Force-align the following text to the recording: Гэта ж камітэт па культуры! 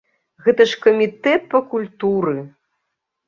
Гэта 0.45 0.65
ж 0.69 0.77
камітэт 0.85 1.41
па 1.51 1.59
культуры! 1.73 2.33